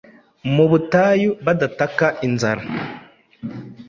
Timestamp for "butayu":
0.71-1.29